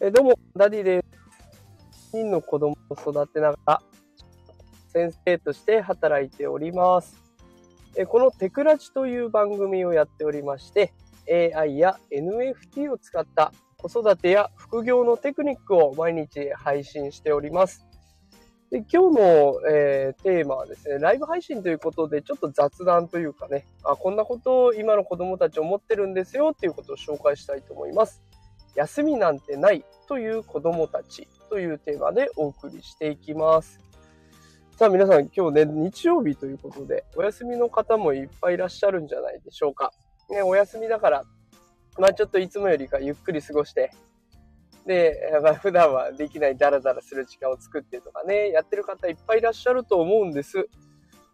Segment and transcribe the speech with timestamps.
[0.00, 1.02] えどうも、ダディで
[1.90, 2.12] す。
[2.12, 3.82] 人の子供を育てながら、
[4.92, 7.16] 先生として働いております。
[7.96, 10.92] えこのテクラジという番組をやっておりまして、
[11.28, 17.84] AI や NFT を使った子育てや副業のテクニックを毎日配信しております。
[18.70, 28.22] で今日の、えー、テーマはですね、ライブ配信ということで、ちょっと雑談というかね、あこんなことを今の子供たち思ってるんですよっていうことを紹介したいと思います。
[28.78, 33.80] 休みなんてないという子供たちというテーマでお送りしていきます。
[34.76, 39.92] さあ皆さん今日ね、日曜日ということで、お休みの方もいっぱいいらっしゃるんじゃないでしょうか。
[40.30, 41.24] ね、お休みだから、
[41.98, 43.90] まあちょっといつもよりかゆっくり過ごして、
[44.86, 50.68] で、まあ、普段はできないダラダラする時間を作ってとかね、やってる方いっぱいいらっしゃると思うんです。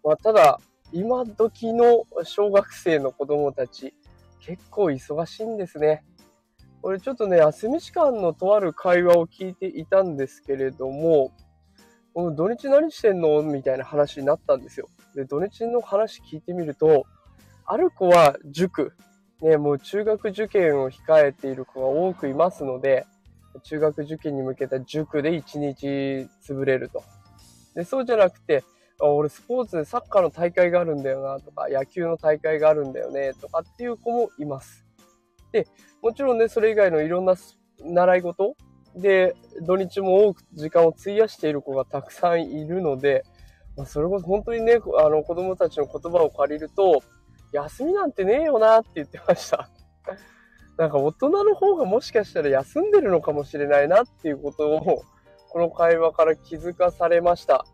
[0.03, 0.59] まあ、ただ、
[0.93, 3.95] 今時の小学生の子供たち、
[4.41, 6.05] 結構忙しいんですね。
[6.87, 11.33] 俺ちょっとね、休み時間のとある会話を聞いていたんですけれども、
[12.15, 13.41] 土日何してんの？
[13.43, 14.91] みたいな話になったんですよ。
[15.15, 17.07] で、土日の話聞いてみると、
[17.65, 18.93] ある子は塾、
[19.41, 23.07] ね、もう中学受験を控えている子が多くいますので、
[23.63, 27.03] 中学受験に向けた塾で1日潰れると。
[27.75, 28.63] で、そうじゃなくて、
[29.01, 34.84] 俺スポーツでサッカーの大会があるんだよなとか、野球の大会があるんだよねとかっていう子もいます。
[35.55, 35.69] で、
[36.03, 37.35] もちろんね、それ以外のいろんな
[37.79, 38.57] 習い事？
[38.97, 43.25] で、土日も多く時間を費やしている子がたくさんいるので、
[43.77, 47.03] まあ、それこそ本当にね、あの子供たちの言葉を借りると、
[47.53, 49.71] 休みなんてねえよなって言ってました。
[50.77, 55.03] なんか大人の方がもしかしたら休んでるのかもしれないなっていうことを、
[55.51, 57.65] この会話から気づかされました。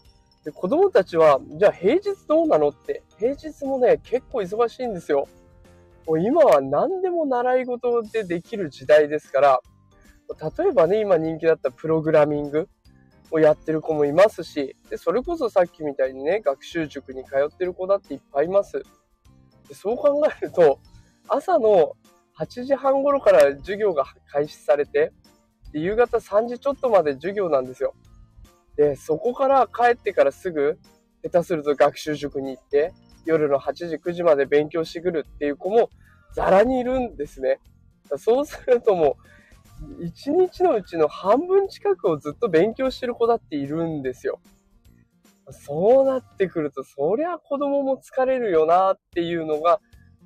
[0.44, 5.28] で子供たちは、じゃあ平日どうなのって、平日もね、結構忙しいんですよ。
[6.06, 9.60] もう今は何でも習い事でできる時代ですから、
[10.58, 12.68] 例えばね、今人気だったプログラミング
[13.30, 18.82] をやってる子もいますし、でそれこそさっきみたいにね、学習塾に通ってる子だっていっぱいいます。
[19.68, 20.80] でそう考えると、
[21.28, 21.92] 朝の
[22.38, 25.12] 8時半頃から授業が開始されて、
[25.72, 27.94] で夕方3時ちょっとまで授業なんですよ。
[28.76, 30.78] で、そこから帰ってからすぐ、
[31.22, 32.92] 下手すると学習塾に行って、
[33.24, 35.90] 夜の8時、9時まで勉強してくるっていう子も
[36.34, 37.60] ザラにいるんですね。
[38.16, 39.16] そうするとも
[39.98, 44.40] う、1日のうちの半分近くをずっと勉強してる子だっているんですよ。
[45.50, 49.80] そうなってくると、そりゃ子供も疲れるよなっていうのが、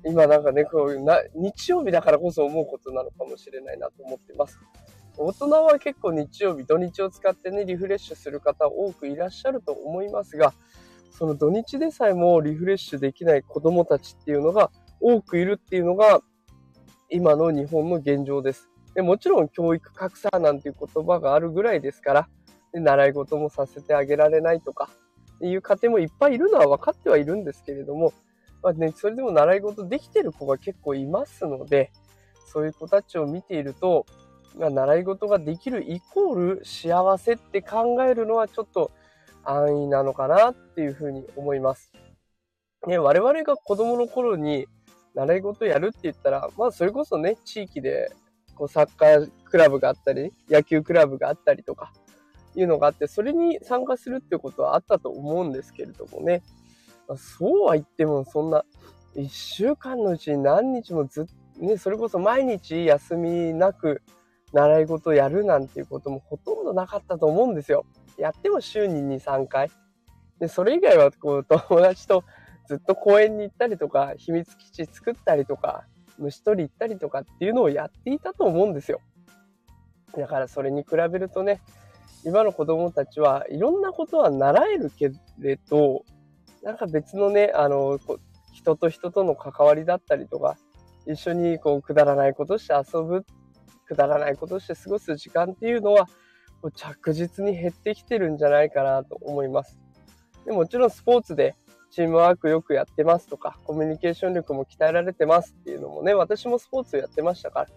[0.05, 4.59] 今なんかね、こうな日曜日だからこそ思うことなのかもしれないなと思ってます。
[5.17, 10.53] 大人は結構日曜日、土日を使ってね、リフレッシュする方多くいらっしゃると思いますが、
[11.17, 16.19] その土日でさえもリフレッシュできない子供たちっていうのが多くいるっていうのが、
[17.09, 18.69] 今の日本の現状です。
[18.95, 22.29] でもちろん教育格差なんていう言葉があるぐらいですから、
[22.73, 24.89] で習い事もさせてあげられないとか、
[25.41, 28.13] いう家庭もいっぱいいるのは分かってはいるんですけれども、
[28.61, 31.91] まあね、それでも習い事できてる子が結構いますので、
[32.51, 34.05] そういう子たちを見ていると、
[34.57, 38.91] まあ、習い事ができるイコール幸せって考えるのはちょっと
[39.45, 41.91] 安易なのかなっていうふうに思います。
[42.87, 44.67] ね、我々が子供の頃に
[45.13, 48.11] 習い事やるって言ったら、まあそれこそね、地域で
[48.55, 51.91] こうサッカークラブがあったり、野球クラブがあったりとか、
[52.55, 56.41] いうのがあって、それに参加するってことはあったと思うんですけれどもね。
[57.07, 58.63] まそうは言っても、そんな、
[59.15, 61.25] 一週間のうちに何日もずっ
[61.59, 64.01] ね、それこそ毎日休みなく
[64.53, 67.85] 習い事やるなんていうこともほとんどなかったと思うんですよ。
[68.17, 69.69] やっても週に2、3回。
[70.39, 72.23] で、それ以外はこう友達と
[72.67, 75.85] ずっと公園に行ったりとか、秘密基地作ったりとか、
[76.17, 79.01] 虫取り行ったりとかっていうのをやっていたと思うんですよ。
[80.17, 81.61] だからそれに比べるとね、
[82.23, 86.03] 今の子供たちはいろんなことは習えるけれど、
[86.63, 87.99] なんか別のね、あの、
[88.51, 90.57] 人と人との関わりだったりとか、
[91.05, 93.25] 一緒にこうくだらないことして遊ぶ、
[93.85, 96.07] くだらないことして過ごす時間っていうのは、
[96.71, 99.77] 着実に減ってきてるんじゃないかなと思います。
[100.45, 101.55] でもちろんスポーツで
[101.91, 107.67] チームワークよくやってますとか、コミュニケーション力も鍛えられてますっていうのもね、私もスポーツやってましたから、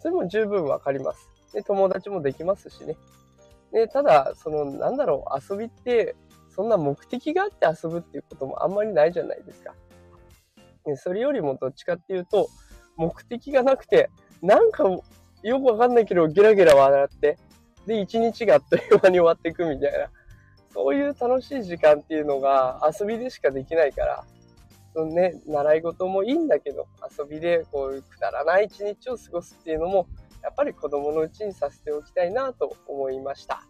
[0.00, 1.28] それも十分わかります。
[1.52, 2.96] で、友達もできますしね。
[3.72, 6.16] で、ただ、その、なんだろう、遊びって、
[6.50, 9.74] そんな目的があって遊ぶっていうこともあんまりないじゃないですか。
[10.84, 12.48] でそれよりもどっちかっていうと、
[12.96, 14.10] 目的がなくて、
[14.42, 17.38] なんかよくわかんないけど、ゲラゲラ笑って、
[17.88, 20.10] で、一日があっという間に終わっていくみたいな、
[20.74, 24.24] そういう楽しい時間っていうのが遊びでしかできないから、
[24.92, 26.86] そのね、習い事もいいんだけど、
[27.18, 30.06] 遊びでこういうくだらない一日を過ごすっていうのも、
[30.42, 33.62] やっぱり子供のうちにさせておきたいなと思いました。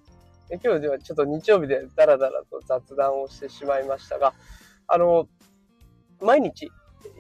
[0.48, 4.34] で今日ではちょっと日曜日でダラダラと雑談をしてしまいましたが、
[4.88, 5.28] あの、
[6.20, 6.72] 毎日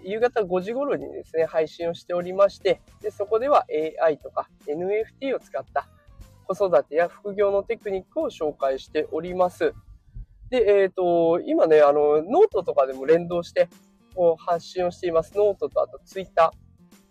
[0.02, 3.66] 夕方5時頃にですね、配信をしておりまして、でそこでは
[4.02, 5.86] AI とか NFT を使った
[6.54, 9.74] 子育てや副業のテクニックを紹介しております。
[10.50, 13.68] で、えっ、ー、と、今ね、あの、ノートとかでも連動して
[14.14, 15.36] こう発信をしています。
[15.36, 16.50] ノートとあと Twitter。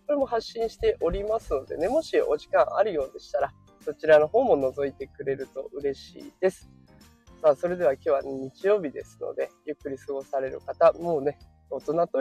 [0.07, 3.54] これも発信しておりますのでね、もしお時間あるようでしたら、
[3.84, 6.69] そちらの方も覗いてくれると嬉しいです。
[7.42, 11.38] さあ、それでは今日は日曜日ですので、ゆっくり過ごされる方、もうね、
[11.69, 12.19] 大人と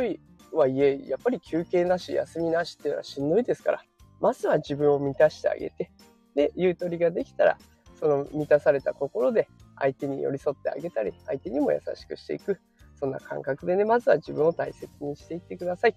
[0.52, 3.84] はいえ、やっぱり休憩なし、休みなしっていうのはしんどいですから、
[4.20, 5.90] まずは自分を満たしてあげて、
[6.36, 7.58] で、ゆとりができたら、
[7.98, 9.48] その満たされた心で
[9.78, 12.60] 相手に寄り添ってあげたり、相手にも優しくしていく。
[13.00, 15.96] そんな感覚でね、まずは自分を大切にしていってください。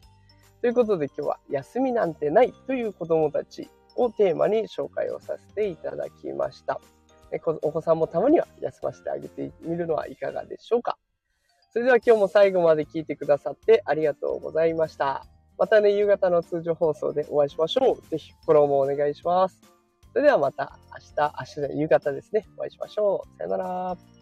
[0.61, 6.81] ということで今日は休みなんてないという子供たちをテーマに紹介をさせていただきました。
[7.61, 10.97] お子さんもたまには休ませてあげてみるのはいかがでしょうか。
[11.71, 15.25] それでは今日も最後まで聞いてくださってありがとうございました。
[15.57, 18.09] またね、夕方の通常放送でお会いしましょう。
[18.09, 19.78] ぜひフォローもお願いします。
[20.13, 23.37] それではまた明日、明日で夕方ですね、お会いしましょう。
[23.37, 24.18] さよなら。